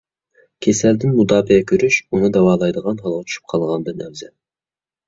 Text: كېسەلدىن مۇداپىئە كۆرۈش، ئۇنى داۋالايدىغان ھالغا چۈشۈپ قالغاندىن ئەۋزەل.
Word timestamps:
كېسەلدىن 0.65 1.13
مۇداپىئە 1.17 1.67
كۆرۈش، 1.73 1.99
ئۇنى 2.09 2.33
داۋالايدىغان 2.39 3.01
ھالغا 3.07 3.23
چۈشۈپ 3.31 3.55
قالغاندىن 3.55 4.07
ئەۋزەل. 4.09 4.35